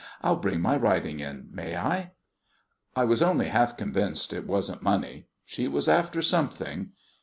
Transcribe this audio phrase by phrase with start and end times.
[0.23, 2.13] I'll bring my writing in may I?"
[2.95, 6.93] I was only half convinced it wasn't money; she was after something.